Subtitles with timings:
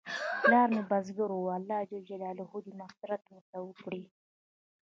[0.41, 2.11] پلار مې بزګر و، الله ج
[2.65, 4.03] دې مغفرت ورته وکړي